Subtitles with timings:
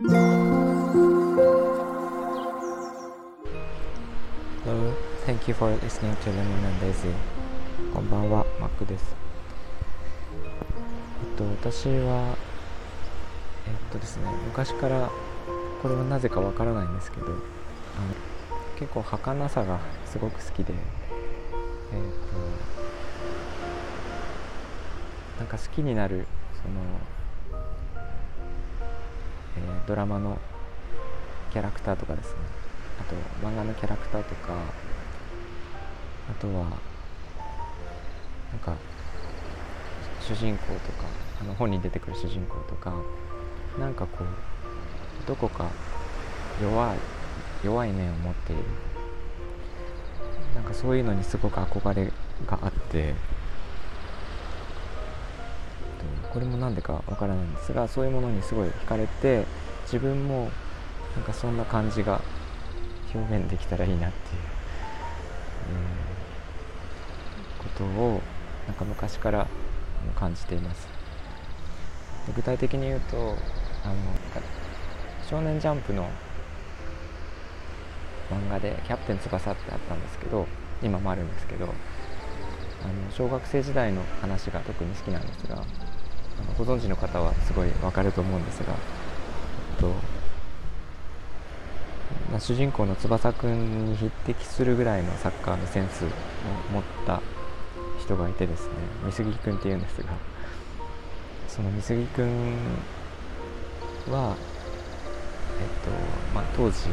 [0.00, 0.14] Hello,
[5.26, 7.12] thank you for listening to Lemon and Daisy.
[7.92, 9.16] こんばんは、マックです。
[10.32, 10.36] え
[11.34, 12.36] っと、私は
[13.66, 15.10] えっとですね、昔から
[15.82, 17.34] これはなぜかわからないんですけどあの
[18.78, 20.74] 結構儚さがすごく好きで
[21.92, 22.00] えっ
[25.36, 26.28] となんか好きになる
[26.62, 26.76] その、
[29.88, 30.36] ドラマの
[31.50, 32.36] キャラクターとかですね。
[33.00, 33.16] あと
[33.46, 34.52] 漫画のキャラクターとか
[36.30, 36.70] あとはなん
[38.60, 38.74] か
[40.20, 41.06] 主人公とか
[41.40, 42.92] あの本に出てくる主人公とか
[43.80, 45.70] なんかこうどこか
[46.62, 46.98] 弱い
[47.64, 48.62] 弱い面を持っている。
[50.54, 52.12] なんかそういうのにすごく憧れ
[52.46, 53.14] があって。
[56.30, 59.44] これもなんでかわからないんですがそういうものにすごい惹かれて
[59.90, 60.50] 自分も
[61.16, 62.20] なんかそんな感じが
[63.14, 64.42] 表現できたらいいなっていう、
[65.72, 66.18] えー
[67.58, 68.20] ことを
[68.66, 69.46] なんか昔から
[70.18, 70.88] 感じています
[72.34, 73.94] 具体的に言うとあの
[75.28, 76.08] 少年ジャンプの
[78.30, 80.46] 漫画で「キャプテン翼」ってあったんですけど
[80.82, 81.72] 今もあるんですけどあの
[83.10, 85.64] 小学生時代の話が特に好きなんですがあの
[86.64, 88.74] ご存知の方はすごいわかると思うんですが、
[89.80, 89.88] と
[92.30, 96.08] まあ主人公の翼くんに匹敵するぐらいのサッカーのセンスを
[96.72, 97.22] 持った
[98.00, 98.74] 人がいてですね
[99.06, 100.08] 美杉くんっていうんですが
[101.48, 102.54] その美杉くん
[104.10, 104.36] は
[105.60, 105.90] えっと
[106.34, 106.88] まあ当時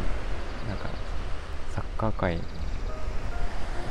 [0.68, 0.90] なんか
[1.72, 2.40] サッカー界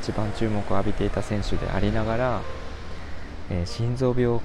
[0.02, 2.42] 一番注目を浴びていた選手でありながら、
[3.50, 4.40] えー心臓病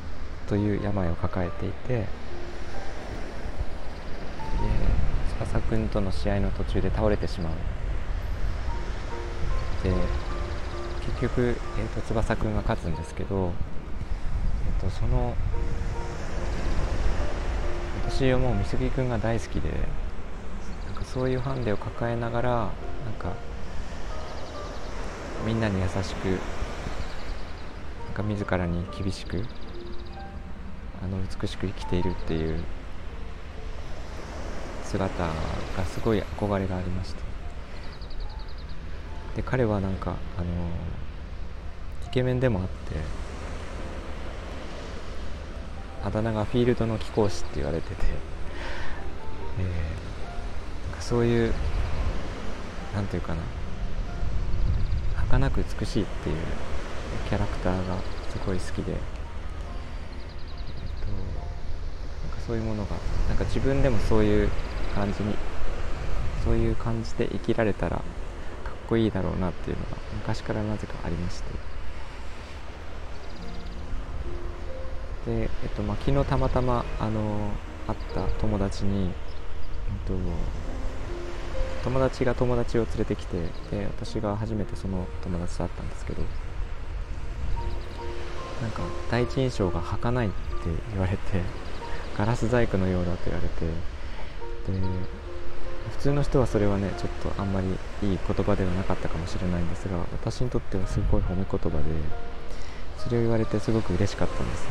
[0.48, 2.06] という病を抱えていて
[5.70, 7.54] で翼くんとの試合の途中で倒れてしまう。
[9.84, 9.94] で
[11.06, 13.52] 結局、えー、と翼くんが勝つんですけど、
[14.68, 15.36] えー、とその
[18.06, 19.70] 私はもう美杉くんが大好きで
[20.88, 22.70] なんかそういうハンデを抱えながらなん
[23.18, 23.34] か
[25.46, 29.46] みんなに優しくなんか自らに厳しく
[31.02, 32.62] あの美しく生きているっていう
[34.90, 35.32] 姿が
[35.86, 37.22] すごい憧れがありまして。
[39.36, 40.48] で彼はなんかあの
[42.08, 42.96] イケメンでもあって
[46.04, 48.04] あだ名がフィールドの貴公子って言われてて、
[49.60, 49.66] えー
[50.90, 51.54] なんかそういう
[52.96, 53.42] なんていうかな
[55.16, 56.36] 儚く美しいっていう
[57.30, 57.98] キャラクターが
[58.32, 58.98] すごい好きで、えっ
[61.02, 61.08] と
[62.28, 62.96] なんかそういうものが
[63.28, 64.50] なんか自分でもそういう
[65.00, 65.34] 感じに
[66.44, 68.04] そういう感じで生きられたらかっ
[68.90, 71.50] こいいだろうなっていうのが昔からなぜかありまして。
[75.26, 77.52] で、えっとまあ、昨日たまたまあの
[77.88, 79.12] 会った友達に、えっ
[80.06, 80.14] と、
[81.84, 83.38] 友達が友達を連れてきて
[83.72, 86.22] で私が初めてその友達と会ったんですけど
[88.62, 90.36] なんか第一印象が儚いって
[90.92, 91.42] 言われて
[92.18, 93.99] ガラス細工のようだと言われて
[95.92, 97.68] 普通の人はそれはねちょっとあんまり
[98.08, 101.84] いい言葉ではなかったかもしれないんですが私にとってはすごい褒め言葉で
[102.98, 104.70] それを言われてすごく嬉しかったんですね。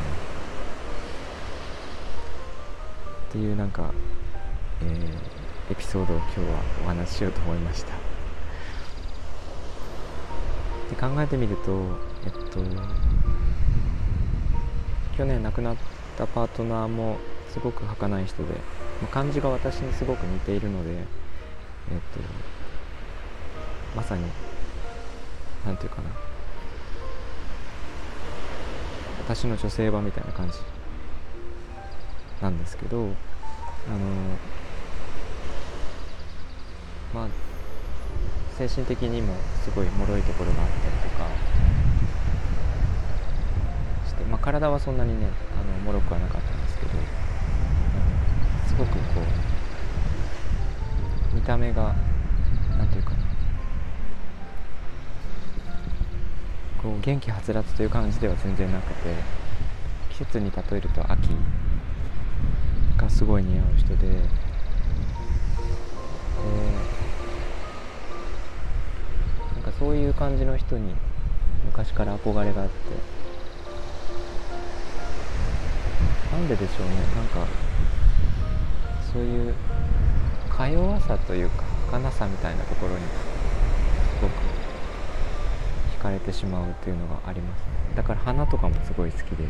[3.29, 3.91] っていうなんか、
[4.81, 5.39] えー
[5.71, 6.45] エピソードを今日は
[6.83, 7.91] お話ししようと思いました。
[10.89, 11.79] で考えてみると
[12.25, 12.59] えっと
[15.15, 15.77] 去年亡くなっ
[16.17, 17.17] たパートナーも
[17.53, 18.55] すごく儚い人で
[19.01, 21.05] まあ感じが私にすごく似ているのでえっと
[23.95, 24.23] まさに
[25.65, 26.29] なんていうかな。
[29.29, 30.57] 私の女性版みたいな感じ
[32.41, 33.09] なんですけどあの
[37.13, 37.27] まあ
[38.57, 41.27] 精神的にもすごい脆いところがあったりとか
[44.07, 47.03] して、まあ、体はそんなにねあの脆くはなかったんですけど、うん
[48.67, 48.97] すごくこ
[51.59, 51.93] 目が
[52.77, 53.17] なんていうかな
[56.81, 59.13] こう元気はつらつという感じでは全然なくて
[60.09, 61.29] 季節に例えると秋
[62.97, 64.07] がすごい似合う人で。
[64.07, 64.15] で
[69.55, 70.93] なんかそういう感じの人に
[71.65, 72.75] 昔から憧れがあって
[76.31, 77.45] なんででしょうねなんか
[79.11, 79.53] そういう
[80.59, 83.05] か弱さというか儚さみたいなところにす
[84.21, 84.31] ごく
[85.97, 87.65] 惹かれてしまうというのがありますね。
[87.95, 89.45] だから花とかもすごい好きで。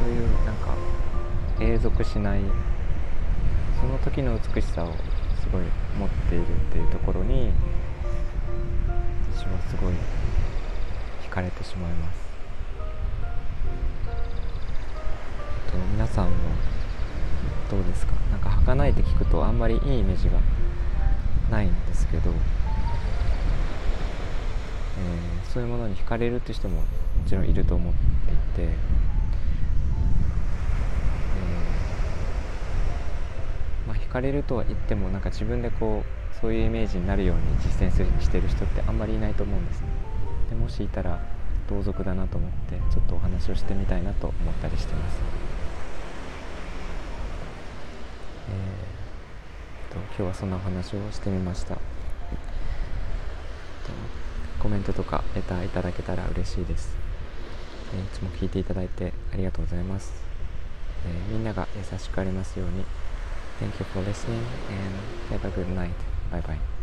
[0.00, 0.74] そういうなんか
[1.60, 2.40] 永続しない
[3.80, 4.88] その時の美しさを
[5.40, 5.62] すごい
[5.96, 7.52] 持っているっていうところに
[9.32, 9.94] 私はすごい
[11.24, 12.24] 惹かれてしまいます。
[15.92, 16.32] 皆さんも
[17.74, 18.12] どうですか？
[18.30, 20.38] なんか儚いって聞くとあんまりいいイメージが
[21.50, 22.36] ないんですけど、えー、
[25.52, 26.84] そういうものに惹かれるって人もも
[27.26, 27.98] ちろんいると思って
[28.62, 39.88] いて、えー、まあ、惹かれるとは言ってもなんか自分でこうそういうイメージになるように実践するしてる人ってあんまりいないと思うんですね。
[40.48, 41.20] でもしいたら
[41.68, 45.18] 同族だなと思ってちょっとお話をしてみたいなと思ったりしてます。
[49.90, 51.78] と今日はそんなお話をしてみました
[54.58, 56.96] コメントとかレターいただけたら嬉しいです、
[57.94, 60.12] えいつも聞いていただいてありがとうございます、
[61.06, 62.84] えー、みんなが優しくありますように
[63.60, 64.98] Thank you for listening and
[65.30, 65.94] have a good night.
[66.30, 66.73] Bye bye.